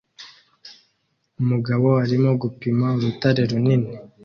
[1.41, 3.91] Umugabo arimo gupima urutare runini